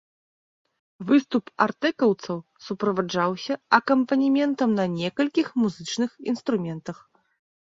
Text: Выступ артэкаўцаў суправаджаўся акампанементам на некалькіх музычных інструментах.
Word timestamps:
Выступ 1.09 1.45
артэкаўцаў 1.65 2.37
суправаджаўся 2.67 3.53
акампанементам 3.79 4.69
на 4.81 4.85
некалькіх 4.97 5.47
музычных 5.65 6.11
інструментах. 6.33 6.97